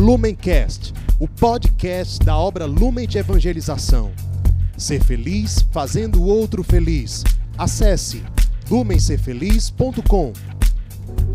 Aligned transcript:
Lumencast, 0.00 0.94
o 1.18 1.28
podcast 1.28 2.24
da 2.24 2.34
obra 2.34 2.64
Lumen 2.64 3.06
de 3.06 3.18
Evangelização. 3.18 4.10
Ser 4.74 5.04
feliz 5.04 5.60
fazendo 5.70 6.22
o 6.22 6.26
outro 6.26 6.64
feliz. 6.64 7.22
Acesse 7.58 8.24
lumencerfeliz.com. 8.70 10.32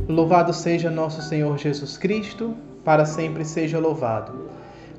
Louvado 0.09 0.51
seja 0.51 0.89
nosso 0.89 1.21
Senhor 1.21 1.55
Jesus 1.59 1.95
Cristo, 1.95 2.55
para 2.83 3.05
sempre 3.05 3.45
seja 3.45 3.77
louvado. 3.77 4.49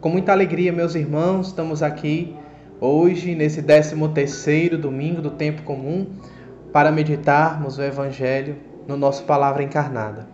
Com 0.00 0.10
muita 0.10 0.30
alegria, 0.30 0.72
meus 0.72 0.94
irmãos, 0.94 1.48
estamos 1.48 1.82
aqui 1.82 2.36
hoje, 2.80 3.34
nesse 3.34 3.60
13 3.60 3.96
terceiro 4.14 4.78
domingo 4.78 5.20
do 5.20 5.32
tempo 5.32 5.62
comum, 5.62 6.06
para 6.72 6.92
meditarmos 6.92 7.78
o 7.78 7.82
Evangelho 7.82 8.58
no 8.86 8.96
nosso 8.96 9.24
Palavra 9.24 9.64
Encarnada. 9.64 10.28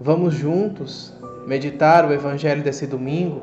Vamos 0.00 0.34
juntos 0.34 1.12
meditar 1.46 2.04
o 2.04 2.12
Evangelho 2.12 2.62
desse 2.62 2.86
domingo 2.86 3.42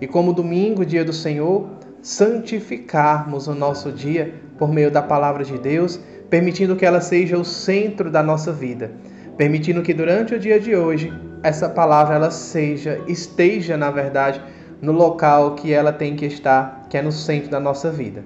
e, 0.00 0.06
como 0.06 0.32
domingo, 0.32 0.84
dia 0.84 1.04
do 1.04 1.12
Senhor, 1.12 1.68
santificarmos 2.02 3.46
o 3.46 3.54
nosso 3.54 3.90
dia 3.92 4.34
por 4.58 4.72
meio 4.72 4.90
da 4.90 5.02
Palavra 5.02 5.44
de 5.44 5.58
Deus, 5.58 6.00
permitindo 6.30 6.76
que 6.76 6.86
ela 6.86 7.00
seja 7.00 7.38
o 7.38 7.44
centro 7.44 8.10
da 8.10 8.22
nossa 8.22 8.52
vida, 8.52 8.90
permitindo 9.36 9.82
que 9.82 9.94
durante 9.94 10.34
o 10.34 10.38
dia 10.38 10.58
de 10.58 10.74
hoje 10.74 11.12
essa 11.42 11.68
palavra 11.68 12.16
ela 12.16 12.30
seja, 12.30 13.00
esteja, 13.06 13.76
na 13.76 13.90
verdade, 13.90 14.40
no 14.80 14.92
local 14.92 15.54
que 15.54 15.72
ela 15.72 15.92
tem 15.92 16.16
que 16.16 16.26
estar, 16.26 16.86
que 16.88 16.96
é 16.96 17.02
no 17.02 17.12
centro 17.12 17.50
da 17.50 17.60
nossa 17.60 17.90
vida. 17.90 18.24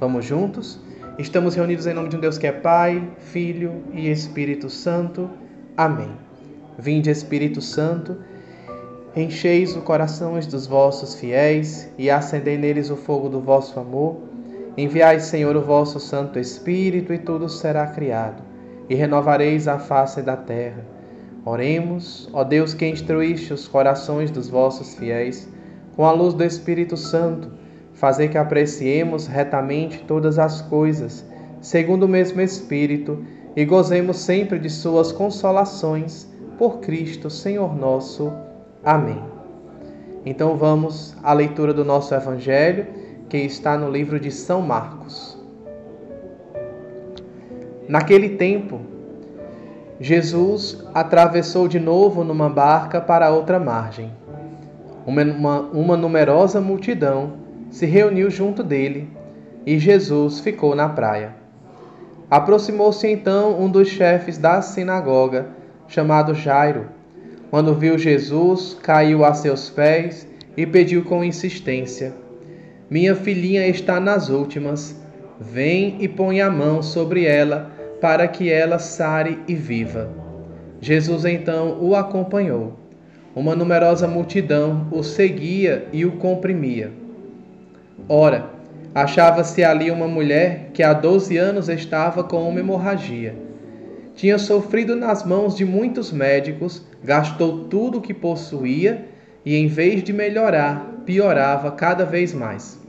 Vamos 0.00 0.24
juntos? 0.24 0.80
Estamos 1.18 1.54
reunidos 1.54 1.86
em 1.86 1.94
nome 1.94 2.08
de 2.08 2.16
um 2.16 2.20
Deus 2.20 2.38
que 2.38 2.46
é 2.46 2.52
Pai, 2.52 3.02
Filho 3.18 3.82
e 3.92 4.08
Espírito 4.08 4.70
Santo. 4.70 5.28
Amém. 5.76 6.10
Vinde, 6.78 7.10
Espírito 7.10 7.60
Santo, 7.60 8.18
encheis 9.16 9.74
o 9.76 9.80
coração 9.80 10.38
dos 10.38 10.66
vossos 10.66 11.14
fiéis 11.14 11.88
e 11.98 12.10
acendei 12.10 12.56
neles 12.56 12.90
o 12.90 12.96
fogo 12.96 13.28
do 13.28 13.40
vosso 13.40 13.78
amor. 13.80 14.16
Enviai, 14.76 15.18
Senhor, 15.18 15.56
o 15.56 15.62
vosso 15.62 15.98
Santo 15.98 16.38
Espírito 16.38 17.12
e 17.12 17.18
tudo 17.18 17.48
será 17.48 17.86
criado, 17.86 18.42
e 18.88 18.94
renovareis 18.94 19.66
a 19.66 19.78
face 19.78 20.22
da 20.22 20.36
terra. 20.36 20.84
Oremos, 21.44 22.28
ó 22.32 22.44
Deus 22.44 22.74
que 22.74 22.86
instruíste 22.86 23.52
os 23.52 23.66
corações 23.66 24.30
dos 24.30 24.48
vossos 24.48 24.94
fiéis, 24.94 25.48
com 25.96 26.04
a 26.04 26.12
luz 26.12 26.34
do 26.34 26.44
Espírito 26.44 26.96
Santo, 26.96 27.50
fazer 27.94 28.28
que 28.28 28.38
apreciemos 28.38 29.26
retamente 29.26 30.04
todas 30.06 30.38
as 30.38 30.60
coisas, 30.62 31.24
segundo 31.60 32.04
o 32.04 32.08
mesmo 32.08 32.40
Espírito, 32.40 33.24
e 33.56 33.64
gozemos 33.64 34.18
sempre 34.18 34.58
de 34.58 34.70
suas 34.70 35.10
consolações 35.10 36.28
por 36.56 36.78
Cristo, 36.78 37.28
Senhor 37.28 37.74
nosso. 37.74 38.32
Amém. 38.84 39.22
Então 40.24 40.56
vamos 40.56 41.16
à 41.22 41.32
leitura 41.32 41.72
do 41.72 41.84
nosso 41.84 42.14
Evangelho, 42.14 42.86
que 43.28 43.38
está 43.38 43.76
no 43.76 43.90
livro 43.90 44.18
de 44.18 44.30
São 44.30 44.62
Marcos. 44.62 45.38
Naquele 47.88 48.30
tempo, 48.30 48.80
Jesus 50.00 50.84
atravessou 50.94 51.66
de 51.66 51.80
novo 51.80 52.22
numa 52.22 52.48
barca 52.48 53.00
para 53.00 53.30
outra 53.30 53.58
margem. 53.58 54.12
Uma, 55.06 55.22
uma, 55.22 55.60
uma 55.60 55.96
numerosa 55.96 56.60
multidão 56.60 57.32
se 57.70 57.86
reuniu 57.86 58.30
junto 58.30 58.62
dele 58.62 59.10
e 59.66 59.78
Jesus 59.78 60.40
ficou 60.40 60.74
na 60.74 60.88
praia. 60.88 61.34
Aproximou-se 62.30 63.08
então 63.08 63.58
um 63.58 63.70
dos 63.70 63.88
chefes 63.88 64.36
da 64.36 64.60
sinagoga 64.60 65.48
chamado 65.86 66.34
Jairo. 66.34 66.97
Quando 67.50 67.74
viu 67.74 67.96
Jesus, 67.96 68.76
caiu 68.82 69.24
a 69.24 69.32
seus 69.32 69.70
pés 69.70 70.28
e 70.54 70.66
pediu 70.66 71.02
com 71.02 71.24
insistência: 71.24 72.12
Minha 72.90 73.14
filhinha 73.14 73.66
está 73.66 73.98
nas 73.98 74.28
últimas. 74.28 74.94
Vem 75.40 75.96
e 76.00 76.08
põe 76.08 76.40
a 76.40 76.50
mão 76.50 76.82
sobre 76.82 77.24
ela, 77.24 77.70
para 78.00 78.26
que 78.28 78.50
ela 78.50 78.78
sare 78.78 79.38
e 79.48 79.54
viva. 79.54 80.10
Jesus 80.80 81.24
então 81.24 81.78
o 81.80 81.94
acompanhou. 81.94 82.76
Uma 83.34 83.54
numerosa 83.54 84.06
multidão 84.06 84.88
o 84.90 85.02
seguia 85.02 85.86
e 85.92 86.04
o 86.04 86.12
comprimia. 86.12 86.90
Ora, 88.08 88.50
achava-se 88.94 89.62
ali 89.64 89.90
uma 89.90 90.08
mulher 90.08 90.70
que 90.74 90.82
há 90.82 90.92
doze 90.92 91.36
anos 91.36 91.68
estava 91.68 92.24
com 92.24 92.48
uma 92.48 92.60
hemorragia 92.60 93.48
tinha 94.18 94.36
sofrido 94.36 94.96
nas 94.96 95.24
mãos 95.24 95.56
de 95.56 95.64
muitos 95.64 96.10
médicos, 96.10 96.82
gastou 97.04 97.66
tudo 97.66 97.98
o 97.98 98.00
que 98.00 98.12
possuía 98.12 99.06
e, 99.46 99.54
em 99.54 99.68
vez 99.68 100.02
de 100.02 100.12
melhorar, 100.12 101.04
piorava 101.06 101.70
cada 101.70 102.04
vez 102.04 102.34
mais. 102.34 102.80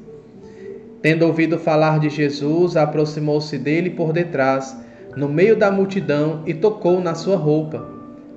Tendo 1.03 1.27
ouvido 1.27 1.59
falar 1.59 1.99
de 1.99 2.09
Jesus, 2.09 2.75
aproximou-se 2.75 3.55
dele 3.59 3.91
por 3.91 4.11
detrás, 4.11 4.75
no 5.15 5.29
meio 5.29 5.55
da 5.55 5.69
multidão, 5.69 6.41
e 6.47 6.53
tocou 6.55 6.99
na 6.99 7.13
sua 7.13 7.37
roupa. 7.37 7.87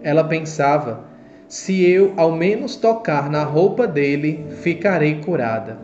Ela 0.02 0.24
pensava: 0.24 1.00
se 1.48 1.82
eu 1.82 2.12
ao 2.18 2.30
menos 2.30 2.76
tocar 2.76 3.30
na 3.30 3.42
roupa 3.42 3.86
dele, 3.86 4.44
ficarei 4.60 5.14
curada. 5.14 5.78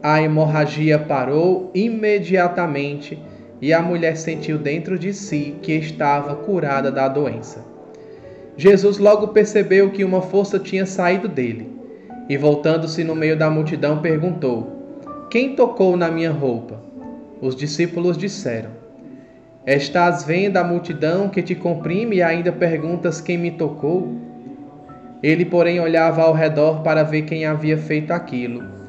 A 0.00 0.22
hemorragia 0.22 1.00
parou 1.00 1.68
imediatamente 1.74 3.20
e 3.62 3.72
a 3.72 3.80
mulher 3.80 4.16
sentiu 4.16 4.58
dentro 4.58 4.98
de 4.98 5.14
si 5.14 5.54
que 5.62 5.72
estava 5.72 6.34
curada 6.34 6.90
da 6.90 7.06
doença. 7.06 7.64
Jesus 8.56 8.98
logo 8.98 9.28
percebeu 9.28 9.90
que 9.90 10.04
uma 10.04 10.20
força 10.20 10.58
tinha 10.58 10.84
saído 10.84 11.28
dele 11.28 11.70
e, 12.28 12.36
voltando-se 12.36 13.04
no 13.04 13.14
meio 13.14 13.38
da 13.38 13.48
multidão, 13.48 14.02
perguntou: 14.02 15.28
Quem 15.30 15.54
tocou 15.54 15.96
na 15.96 16.10
minha 16.10 16.32
roupa? 16.32 16.82
Os 17.40 17.54
discípulos 17.54 18.18
disseram: 18.18 18.70
Estás 19.64 20.24
vendo 20.24 20.56
a 20.56 20.64
multidão 20.64 21.28
que 21.28 21.40
te 21.40 21.54
comprime 21.54 22.16
e 22.16 22.22
ainda 22.22 22.50
perguntas 22.50 23.20
quem 23.20 23.38
me 23.38 23.52
tocou? 23.52 24.12
Ele, 25.22 25.44
porém, 25.44 25.78
olhava 25.78 26.22
ao 26.22 26.34
redor 26.34 26.82
para 26.82 27.04
ver 27.04 27.22
quem 27.22 27.46
havia 27.46 27.78
feito 27.78 28.10
aquilo 28.10 28.81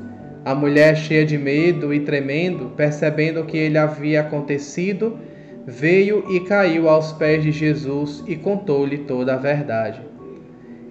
a 0.45 0.53
mulher, 0.53 0.97
cheia 0.97 1.25
de 1.25 1.37
medo 1.37 1.93
e 1.93 2.01
tremendo, 2.01 2.73
percebendo 2.75 3.39
o 3.39 3.45
que 3.45 3.57
ele 3.57 3.77
havia 3.77 4.21
acontecido, 4.21 5.17
veio 5.65 6.25
e 6.29 6.41
caiu 6.41 6.89
aos 6.89 7.13
pés 7.13 7.41
de 7.43 7.51
Jesus 7.51 8.21
e 8.27 8.35
contou-lhe 8.35 8.99
toda 8.99 9.35
a 9.35 9.37
verdade. 9.37 10.01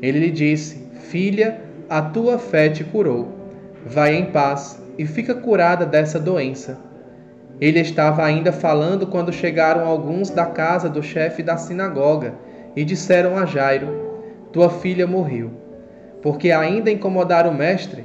Ele 0.01 0.19
lhe 0.21 0.31
disse: 0.31 0.89
Filha, 1.11 1.61
a 1.89 2.01
tua 2.01 2.39
fé 2.39 2.71
te 2.71 2.83
curou. 2.83 3.29
Vai 3.85 4.15
em 4.15 4.27
paz 4.27 4.83
e 4.97 5.05
fica 5.05 5.35
curada 5.35 5.85
dessa 5.85 6.19
doença. 6.19 6.79
Ele 7.61 7.81
estava 7.81 8.25
ainda 8.25 8.53
falando 8.53 9.07
quando 9.07 9.33
chegaram 9.33 9.87
alguns 9.87 10.31
da 10.31 10.47
casa 10.47 10.89
do 10.89 11.03
chefe 11.03 11.43
da 11.43 11.59
sinagoga 11.59 12.35
e 12.75 12.85
disseram 12.85 13.37
a 13.37 13.45
Jairo: 13.45 13.89
Tua 14.51 14.71
filha 14.71 15.07
morreu. 15.07 15.51
Porque 16.23 16.51
ainda 16.51 16.91
incomodaram 16.91 17.51
o 17.51 17.55
mestre, 17.55 18.05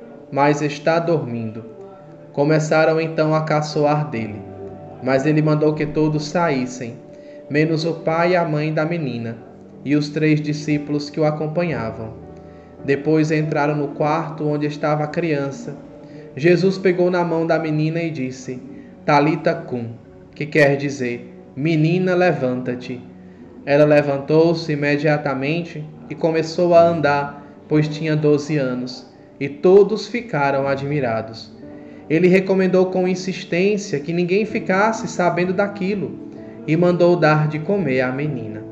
mas 0.31 0.61
está 0.61 0.97
dormindo. 0.97 1.65
Começaram 2.31 3.01
então 3.01 3.35
a 3.35 3.41
caçoar 3.41 4.09
dele. 4.09 4.41
Mas 5.03 5.25
ele 5.25 5.41
mandou 5.41 5.73
que 5.73 5.85
todos 5.85 6.27
saíssem, 6.27 6.95
menos 7.49 7.83
o 7.83 7.95
pai 7.95 8.31
e 8.31 8.35
a 8.35 8.45
mãe 8.45 8.73
da 8.73 8.85
menina, 8.85 9.35
e 9.83 9.95
os 9.95 10.09
três 10.09 10.39
discípulos 10.39 11.09
que 11.09 11.19
o 11.19 11.25
acompanhavam. 11.25 12.13
Depois 12.85 13.31
entraram 13.31 13.75
no 13.75 13.89
quarto 13.89 14.47
onde 14.47 14.65
estava 14.65 15.03
a 15.03 15.07
criança. 15.07 15.75
Jesus 16.35 16.77
pegou 16.77 17.11
na 17.11 17.23
mão 17.25 17.45
da 17.45 17.59
menina 17.59 18.01
e 18.01 18.09
disse: 18.09 18.61
Talita 19.05 19.53
cum, 19.53 19.89
que 20.33 20.45
quer 20.45 20.77
dizer: 20.77 21.35
Menina, 21.55 22.15
levanta-te. 22.15 23.01
Ela 23.65 23.85
levantou-se 23.85 24.71
imediatamente 24.71 25.83
e 26.09 26.15
começou 26.15 26.73
a 26.73 26.81
andar, 26.81 27.45
pois 27.67 27.87
tinha 27.87 28.15
doze 28.15 28.57
anos 28.57 29.10
e 29.41 29.49
todos 29.49 30.05
ficaram 30.05 30.67
admirados. 30.67 31.51
Ele 32.07 32.27
recomendou 32.27 32.91
com 32.91 33.07
insistência 33.07 33.99
que 33.99 34.13
ninguém 34.13 34.45
ficasse 34.45 35.07
sabendo 35.07 35.51
daquilo 35.51 36.29
e 36.67 36.77
mandou 36.77 37.15
dar 37.15 37.47
de 37.47 37.57
comer 37.57 38.01
à 38.01 38.11
menina. 38.11 38.63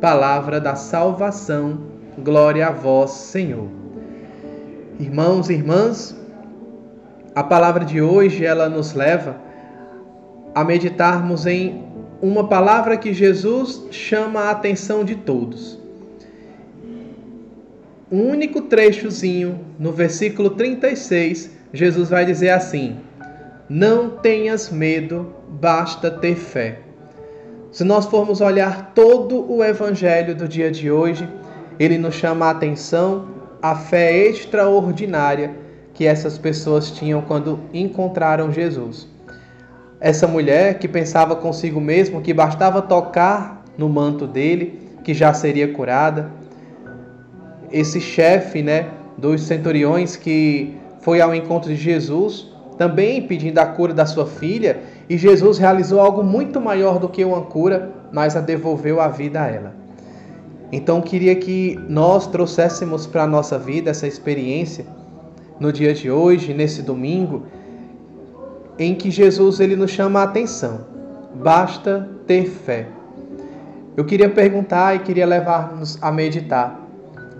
Palavra 0.00 0.60
da 0.60 0.74
salvação, 0.74 1.78
glória 2.18 2.66
a 2.66 2.72
vós, 2.72 3.12
Senhor. 3.12 3.68
Irmãos 4.98 5.48
e 5.48 5.52
irmãs, 5.52 6.20
a 7.32 7.44
palavra 7.44 7.84
de 7.84 8.02
hoje 8.02 8.44
ela 8.44 8.68
nos 8.68 8.94
leva 8.94 9.36
a 10.52 10.64
meditarmos 10.64 11.46
em 11.46 11.84
uma 12.20 12.48
palavra 12.48 12.96
que 12.96 13.14
Jesus 13.14 13.80
chama 13.92 14.40
a 14.40 14.50
atenção 14.50 15.04
de 15.04 15.14
todos. 15.14 15.85
Um 18.10 18.30
único 18.30 18.62
trechozinho 18.62 19.58
no 19.80 19.90
versículo 19.90 20.50
36, 20.50 21.50
Jesus 21.72 22.08
vai 22.08 22.24
dizer 22.24 22.50
assim: 22.50 22.98
Não 23.68 24.10
tenhas 24.10 24.70
medo, 24.70 25.34
basta 25.48 26.08
ter 26.08 26.36
fé. 26.36 26.78
Se 27.72 27.82
nós 27.82 28.06
formos 28.06 28.40
olhar 28.40 28.92
todo 28.94 29.52
o 29.52 29.62
evangelho 29.62 30.36
do 30.36 30.46
dia 30.46 30.70
de 30.70 30.88
hoje, 30.88 31.28
ele 31.80 31.98
nos 31.98 32.14
chama 32.14 32.46
a 32.46 32.50
atenção 32.50 33.28
a 33.60 33.74
fé 33.74 34.28
extraordinária 34.28 35.56
que 35.92 36.06
essas 36.06 36.38
pessoas 36.38 36.92
tinham 36.92 37.20
quando 37.20 37.58
encontraram 37.74 38.52
Jesus. 38.52 39.08
Essa 39.98 40.28
mulher 40.28 40.78
que 40.78 40.86
pensava 40.86 41.34
consigo 41.34 41.80
mesmo 41.80 42.22
que 42.22 42.32
bastava 42.32 42.80
tocar 42.80 43.64
no 43.76 43.88
manto 43.88 44.28
dele, 44.28 44.78
que 45.02 45.12
já 45.12 45.34
seria 45.34 45.72
curada. 45.72 46.30
Esse 47.70 48.00
chefe, 48.00 48.62
né, 48.62 48.88
dos 49.16 49.42
centuriões 49.42 50.16
que 50.16 50.76
foi 51.00 51.20
ao 51.20 51.34
encontro 51.34 51.68
de 51.68 51.76
Jesus, 51.76 52.48
também 52.76 53.22
pedindo 53.22 53.58
a 53.58 53.66
cura 53.66 53.94
da 53.94 54.04
sua 54.04 54.26
filha, 54.26 54.80
e 55.08 55.16
Jesus 55.16 55.58
realizou 55.58 56.00
algo 56.00 56.22
muito 56.22 56.60
maior 56.60 56.98
do 56.98 57.08
que 57.08 57.24
uma 57.24 57.42
cura, 57.42 57.92
mas 58.12 58.36
a 58.36 58.40
devolveu 58.40 59.00
a 59.00 59.08
vida 59.08 59.42
a 59.42 59.46
ela. 59.46 59.74
Então 60.70 61.00
queria 61.00 61.34
que 61.36 61.78
nós 61.88 62.26
trouxéssemos 62.26 63.06
para 63.06 63.22
a 63.22 63.26
nossa 63.26 63.58
vida 63.58 63.90
essa 63.90 64.06
experiência 64.06 64.84
no 65.58 65.72
dia 65.72 65.94
de 65.94 66.10
hoje, 66.10 66.52
nesse 66.52 66.82
domingo, 66.82 67.44
em 68.78 68.94
que 68.94 69.10
Jesus 69.10 69.60
ele 69.60 69.76
nos 69.76 69.90
chama 69.90 70.20
a 70.20 70.24
atenção. 70.24 70.80
Basta 71.34 72.08
ter 72.26 72.46
fé. 72.46 72.88
Eu 73.96 74.04
queria 74.04 74.28
perguntar 74.28 74.96
e 74.96 74.98
queria 74.98 75.24
levar-nos 75.24 75.98
a 76.02 76.12
meditar. 76.12 76.85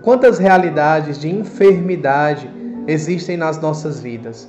Quantas 0.07 0.39
realidades 0.39 1.19
de 1.19 1.29
enfermidade 1.29 2.49
existem 2.87 3.37
nas 3.37 3.61
nossas 3.61 3.99
vidas? 3.99 4.49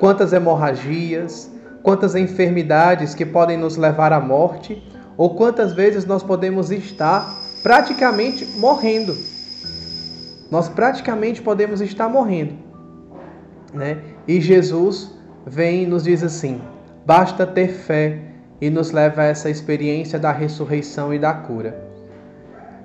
Quantas 0.00 0.32
hemorragias, 0.32 1.48
quantas 1.80 2.16
enfermidades 2.16 3.14
que 3.14 3.24
podem 3.24 3.56
nos 3.56 3.76
levar 3.76 4.12
à 4.12 4.18
morte, 4.18 4.82
ou 5.16 5.36
quantas 5.36 5.72
vezes 5.72 6.04
nós 6.04 6.24
podemos 6.24 6.72
estar 6.72 7.24
praticamente 7.62 8.44
morrendo. 8.58 9.16
Nós 10.50 10.68
praticamente 10.68 11.40
podemos 11.40 11.80
estar 11.80 12.08
morrendo, 12.08 12.54
né? 13.72 13.98
E 14.26 14.40
Jesus 14.40 15.08
vem 15.46 15.84
e 15.84 15.86
nos 15.86 16.02
diz 16.02 16.20
assim: 16.24 16.60
basta 17.06 17.46
ter 17.46 17.68
fé 17.68 18.22
e 18.60 18.68
nos 18.68 18.90
leva 18.90 19.22
a 19.22 19.26
essa 19.26 19.48
experiência 19.48 20.18
da 20.18 20.32
ressurreição 20.32 21.14
e 21.14 21.18
da 21.20 21.32
cura. 21.32 21.80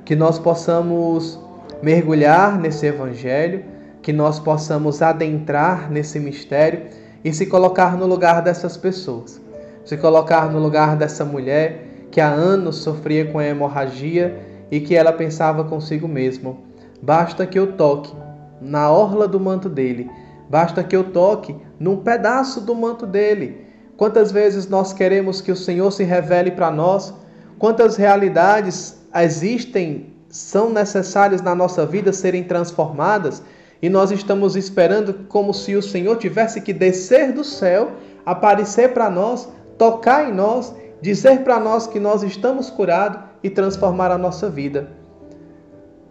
Que 0.05 0.15
nós 0.15 0.37
possamos 0.37 1.48
mergulhar 1.81 2.59
nesse 2.59 2.85
evangelho, 2.85 3.63
que 4.01 4.13
nós 4.13 4.39
possamos 4.39 5.01
adentrar 5.01 5.91
nesse 5.91 6.19
mistério 6.19 6.83
e 7.23 7.33
se 7.33 7.45
colocar 7.45 7.97
no 7.97 8.05
lugar 8.05 8.41
dessas 8.41 8.77
pessoas, 8.77 9.41
se 9.83 9.97
colocar 9.97 10.49
no 10.49 10.59
lugar 10.59 10.95
dessa 10.95 11.25
mulher 11.25 12.07
que 12.11 12.21
há 12.21 12.29
anos 12.29 12.77
sofria 12.77 13.25
com 13.25 13.39
a 13.39 13.45
hemorragia 13.45 14.39
e 14.71 14.79
que 14.79 14.95
ela 14.95 15.11
pensava 15.11 15.63
consigo 15.63 16.07
mesmo: 16.07 16.63
basta 17.01 17.45
que 17.45 17.59
eu 17.59 17.73
toque 17.73 18.13
na 18.61 18.89
orla 18.89 19.27
do 19.27 19.39
manto 19.39 19.69
dele, 19.69 20.09
basta 20.49 20.83
que 20.83 20.95
eu 20.95 21.05
toque 21.05 21.55
num 21.79 21.97
pedaço 21.97 22.61
do 22.61 22.75
manto 22.75 23.05
dele. 23.05 23.65
Quantas 23.97 24.31
vezes 24.31 24.67
nós 24.69 24.93
queremos 24.93 25.41
que 25.41 25.51
o 25.51 25.55
Senhor 25.55 25.91
se 25.91 26.03
revele 26.03 26.51
para 26.51 26.71
nós? 26.71 27.13
Quantas 27.57 27.97
realidades 27.97 28.97
existem, 29.13 30.13
são 30.29 30.69
necessárias 30.69 31.41
na 31.41 31.55
nossa 31.55 31.85
vida 31.85 32.13
serem 32.13 32.43
transformadas? 32.43 33.41
E 33.81 33.89
nós 33.89 34.11
estamos 34.11 34.55
esperando 34.55 35.25
como 35.27 35.53
se 35.53 35.75
o 35.75 35.81
Senhor 35.81 36.17
tivesse 36.17 36.61
que 36.61 36.73
descer 36.73 37.31
do 37.31 37.43
céu, 37.43 37.91
aparecer 38.25 38.93
para 38.93 39.09
nós, 39.09 39.47
tocar 39.77 40.29
em 40.29 40.33
nós, 40.33 40.73
dizer 41.01 41.43
para 41.43 41.59
nós 41.59 41.87
que 41.87 41.99
nós 41.99 42.21
estamos 42.23 42.69
curados 42.69 43.21
e 43.41 43.49
transformar 43.49 44.11
a 44.11 44.17
nossa 44.17 44.49
vida. 44.49 44.89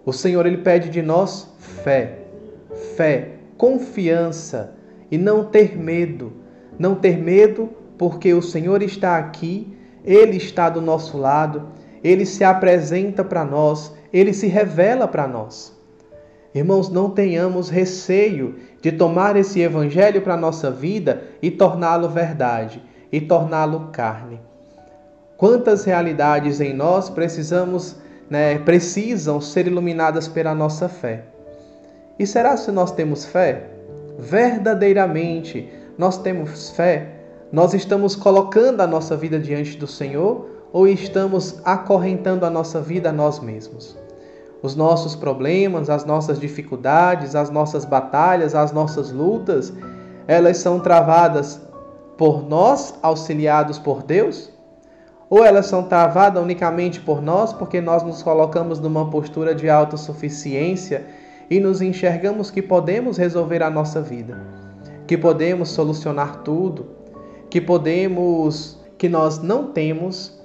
O 0.05 0.13
Senhor 0.13 0.47
ele 0.47 0.59
pede 0.59 0.89
de 0.89 1.03
nós 1.03 1.47
fé, 1.59 2.21
fé, 2.97 3.33
confiança 3.59 4.73
e 5.11 5.19
não 5.19 5.45
ter 5.45 5.77
medo. 5.77 6.33
Não 6.79 6.95
ter 6.95 7.19
medo 7.19 7.69
porque 7.99 8.33
o 8.33 8.41
Senhor 8.41 8.83
está 8.83 9.19
aqui, 9.19 9.77
ele 10.05 10.37
está 10.37 10.71
do 10.71 10.81
nosso 10.81 11.19
lado, 11.19 11.67
ele 12.03 12.25
se 12.25 12.45
apresenta 12.45 13.25
para 13.25 13.45
nós, 13.45 13.95
ele 14.13 14.33
se 14.33 14.47
revela 14.47 15.07
para 15.07 15.27
nós. 15.27 15.77
Irmãos, 16.55 16.89
não 16.89 17.11
tenhamos 17.11 17.69
receio 17.69 18.57
de 18.81 18.91
tomar 18.91 19.37
esse 19.37 19.61
evangelho 19.61 20.23
para 20.23 20.35
a 20.35 20.39
nossa 20.39 20.71
vida 20.71 21.23
e 21.43 21.51
torná-lo 21.51 22.09
verdade, 22.09 22.83
e 23.13 23.21
torná-lo 23.21 23.89
carne. 23.93 24.41
Quantas 25.37 25.85
realidades 25.85 26.61
em 26.61 26.75
nós 26.75 27.09
precisamos, 27.11 27.97
né, 28.29 28.59
precisam 28.59 29.41
ser 29.41 29.67
iluminadas 29.67 30.27
pela 30.27 30.55
nossa 30.55 30.89
fé? 30.89 31.25
E 32.19 32.27
será 32.27 32.57
se 32.57 32.73
nós 32.73 32.91
temos 32.91 33.25
fé? 33.25 33.69
Verdadeiramente 34.19 35.71
nós 35.97 36.19
temos 36.19 36.71
fé? 36.71 37.09
Nós 37.53 37.73
estamos 37.73 38.17
colocando 38.17 38.81
a 38.81 38.87
nossa 38.87 39.17
vida 39.17 39.39
diante 39.39 39.77
do 39.77 39.87
Senhor 39.87 40.58
ou 40.73 40.87
estamos 40.87 41.61
acorrentando 41.65 42.45
a 42.45 42.51
nossa 42.51 42.81
vida 42.81 43.11
a 43.11 43.13
nós 43.13 43.41
mesmos? 43.41 43.97
os 44.63 44.75
nossos 44.75 45.15
problemas, 45.15 45.89
as 45.89 46.05
nossas 46.05 46.41
dificuldades, 46.41 47.35
as 47.35 47.51
nossas 47.51 47.85
batalhas, 47.85 48.55
as 48.55 48.73
nossas 48.73 49.13
lutas, 49.13 49.73
elas 50.27 50.59
são 50.59 50.81
travadas 50.81 51.61
por 52.17 52.47
nós, 52.47 52.95
auxiliados 53.03 53.79
por 53.79 54.03
Deus? 54.03 54.51
Ou 55.31 55.45
elas 55.45 55.67
são 55.67 55.85
travadas 55.85 56.43
unicamente 56.43 57.01
por 57.01 57.23
nós 57.23 57.53
porque 57.53 57.81
nós 57.81 58.03
nos 58.03 58.23
colocamos 58.23 58.81
numa 58.81 59.11
postura 59.11 59.55
de 59.55 59.69
autossuficiência 59.69 61.07
e 61.51 61.61
nos 61.61 61.81
enxergamos 61.81 62.51
que 62.51 62.63
podemos 62.63 63.17
resolver 63.17 63.63
a 63.63 63.71
nossa 63.71 64.01
vida, 64.01 64.39
que 65.07 65.17
podemos 65.17 65.69
solucionar 65.71 66.43
tudo, 66.43 66.87
que 67.49 67.61
podemos, 67.61 68.79
que 68.99 69.09
nós 69.09 69.39
não 69.39 69.71
temos 69.71 70.38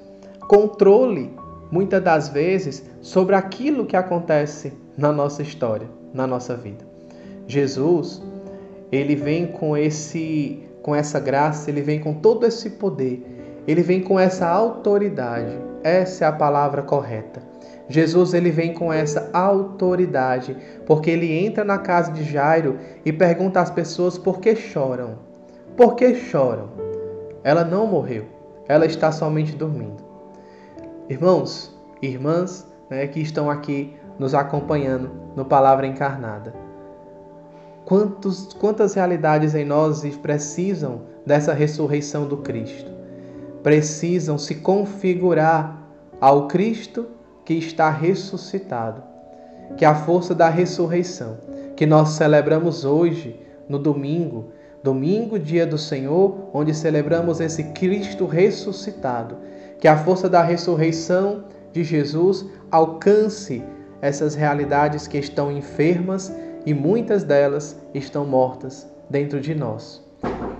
controle 0.47 1.35
muitas 1.73 2.03
das 2.03 2.29
vezes, 2.29 2.85
sobre 3.01 3.35
aquilo 3.35 3.87
que 3.87 3.95
acontece 3.95 4.71
na 4.95 5.11
nossa 5.11 5.41
história, 5.41 5.87
na 6.13 6.27
nossa 6.27 6.55
vida. 6.55 6.85
Jesus, 7.47 8.21
ele 8.91 9.15
vem 9.15 9.47
com 9.47 9.75
esse 9.75 10.61
com 10.83 10.93
essa 10.93 11.19
graça, 11.19 11.71
ele 11.71 11.81
vem 11.81 11.99
com 11.99 12.13
todo 12.13 12.45
esse 12.45 12.71
poder, 12.71 13.25
ele 13.65 13.81
vem 13.81 14.01
com 14.01 14.19
essa 14.19 14.47
autoridade. 14.47 15.57
Essa 15.81 16.25
é 16.25 16.27
a 16.27 16.31
palavra 16.31 16.81
correta. 16.83 17.41
Jesus 17.87 18.33
ele 18.33 18.51
vem 18.51 18.73
com 18.73 18.91
essa 18.91 19.29
autoridade, 19.33 20.55
porque 20.85 21.09
ele 21.09 21.31
entra 21.31 21.63
na 21.63 21.77
casa 21.77 22.11
de 22.11 22.23
Jairo 22.23 22.77
e 23.03 23.11
pergunta 23.11 23.61
às 23.61 23.71
pessoas 23.71 24.17
por 24.17 24.39
que 24.39 24.55
choram. 24.55 25.15
Por 25.75 25.95
que 25.95 26.13
choram? 26.15 26.69
Ela 27.43 27.63
não 27.63 27.87
morreu, 27.87 28.25
ela 28.67 28.85
está 28.85 29.11
somente 29.11 29.55
dormindo. 29.55 30.02
Irmãos, 31.09 31.77
irmãs 32.01 32.65
né, 32.89 33.05
que 33.07 33.19
estão 33.19 33.49
aqui 33.49 33.93
nos 34.17 34.33
acompanhando 34.33 35.11
no 35.35 35.43
Palavra 35.43 35.85
Encarnada. 35.85 36.53
Quantos, 37.83 38.53
quantas 38.53 38.93
realidades 38.93 39.53
em 39.53 39.65
nós 39.65 40.01
precisam 40.15 41.01
dessa 41.25 41.51
ressurreição 41.51 42.25
do 42.25 42.37
Cristo? 42.37 42.89
Precisam 43.61 44.37
se 44.37 44.55
configurar 44.55 45.77
ao 46.21 46.47
Cristo 46.47 47.07
que 47.43 47.55
está 47.55 47.89
ressuscitado, 47.89 49.03
que 49.75 49.83
é 49.83 49.87
a 49.89 49.95
força 49.95 50.33
da 50.33 50.47
ressurreição, 50.47 51.37
que 51.75 51.85
nós 51.85 52.09
celebramos 52.11 52.85
hoje, 52.85 53.37
no 53.67 53.77
domingo, 53.77 54.51
domingo, 54.81 55.37
dia 55.37 55.67
do 55.67 55.77
Senhor, 55.77 56.49
onde 56.53 56.73
celebramos 56.73 57.41
esse 57.41 57.65
Cristo 57.71 58.25
ressuscitado 58.25 59.37
que 59.83 59.87
a 59.89 59.97
força 59.97 60.29
da 60.29 60.41
ressurreição 60.41 61.43
de 61.73 61.83
Jesus 61.83 62.45
alcance 62.71 63.61
essas 64.01 64.33
realidades 64.33 65.07
que 65.07 65.17
estão 65.17 65.51
enfermas 65.51 66.31
e 66.65 66.73
muitas 66.73 67.25
delas 67.25 67.77
estão 67.93 68.25
mortas 68.25 68.87
dentro 69.09 69.41
de 69.41 69.53
nós. 69.53 70.01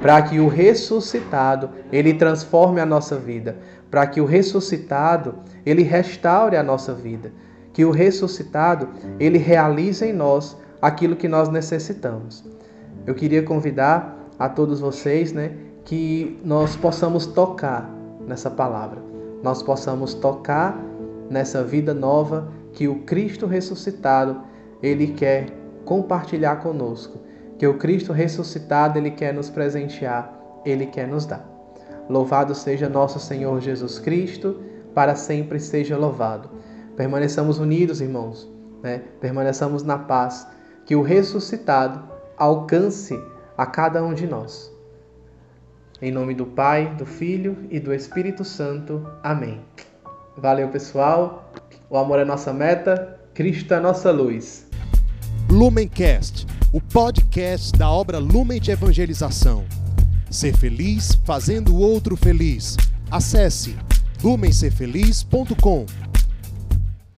Para 0.01 0.21
que 0.23 0.41
o 0.41 0.49
ressuscitado, 0.49 1.69
ele 1.89 2.15
transforme 2.15 2.81
a 2.81 2.85
nossa 2.85 3.15
vida, 3.15 3.55
para 3.89 4.05
que 4.05 4.19
o 4.19 4.25
ressuscitado, 4.25 5.35
ele 5.65 5.83
restaure 5.83 6.57
a 6.57 6.61
nossa 6.61 6.93
vida, 6.93 7.31
que 7.71 7.85
o 7.85 7.91
ressuscitado, 7.91 8.89
ele 9.17 9.37
realize 9.37 10.05
em 10.05 10.11
nós 10.11 10.57
aquilo 10.81 11.15
que 11.15 11.29
nós 11.29 11.47
necessitamos. 11.47 12.43
Eu 13.07 13.15
queria 13.15 13.41
convidar 13.41 14.17
a 14.37 14.49
todos 14.49 14.81
vocês, 14.81 15.31
né, 15.31 15.53
que 15.85 16.37
nós 16.43 16.75
possamos 16.75 17.25
tocar 17.25 17.89
nessa 18.27 18.51
palavra, 18.51 19.12
nós 19.43 19.61
possamos 19.61 20.13
tocar 20.13 20.79
nessa 21.29 21.63
vida 21.63 21.93
nova 21.93 22.47
que 22.71 22.87
o 22.87 22.99
Cristo 23.03 23.45
ressuscitado 23.45 24.41
ele 24.81 25.07
quer 25.07 25.47
compartilhar 25.85 26.57
conosco, 26.57 27.19
que 27.59 27.67
o 27.67 27.77
Cristo 27.77 28.13
ressuscitado 28.13 28.97
ele 28.97 29.11
quer 29.11 29.33
nos 29.33 29.49
presentear, 29.49 30.33
ele 30.65 30.85
quer 30.85 31.07
nos 31.07 31.25
dar. 31.25 31.45
Louvado 32.09 32.55
seja 32.55 32.89
nosso 32.89 33.19
Senhor 33.19 33.61
Jesus 33.61 33.99
Cristo, 33.99 34.59
para 34.93 35.15
sempre 35.15 35.59
seja 35.59 35.97
louvado. 35.97 36.49
Permaneçamos 36.95 37.59
unidos, 37.59 38.01
irmãos, 38.01 38.51
né? 38.81 39.01
permaneçamos 39.19 39.83
na 39.83 39.97
paz, 39.97 40.47
que 40.85 40.95
o 40.95 41.01
ressuscitado 41.01 42.01
alcance 42.37 43.19
a 43.57 43.65
cada 43.65 44.03
um 44.03 44.13
de 44.13 44.27
nós. 44.27 44.72
Em 46.03 46.11
nome 46.11 46.33
do 46.33 46.45
Pai, 46.45 46.93
do 46.97 47.05
Filho 47.05 47.65
e 47.71 47.79
do 47.79 47.93
Espírito 47.93 48.43
Santo. 48.43 49.07
Amém. 49.23 49.61
Valeu, 50.35 50.67
pessoal. 50.67 51.49
O 51.89 51.95
amor 51.95 52.19
é 52.19 52.25
nossa 52.25 52.51
meta, 52.51 53.17
Cristo 53.33 53.73
é 53.73 53.79
nossa 53.79 54.11
luz. 54.11 54.67
Lumencast, 55.49 56.45
o 56.73 56.81
podcast 56.81 57.71
da 57.79 57.89
obra 57.89 58.19
Lumen 58.19 58.59
de 58.59 58.71
Evangelização. 58.71 59.63
Ser 60.29 60.57
feliz 60.57 61.15
fazendo 61.23 61.73
o 61.73 61.79
outro 61.79 62.17
feliz. 62.17 62.75
Acesse 63.09 63.73
lumencerfeliz.com. 64.21 65.85